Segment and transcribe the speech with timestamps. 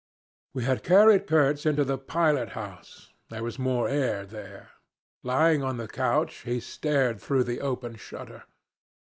[0.55, 4.71] "We had carried Kurtz into the pilot house: there was more air there.
[5.21, 8.45] Lying on the couch, he stared through the open shutter.